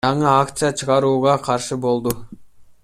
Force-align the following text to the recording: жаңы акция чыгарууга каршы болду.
жаңы 0.05 0.23
акция 0.29 0.71
чыгарууга 0.81 1.37
каршы 1.49 1.79
болду. 1.87 2.17